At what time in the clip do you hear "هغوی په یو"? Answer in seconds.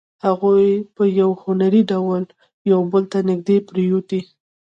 0.25-1.29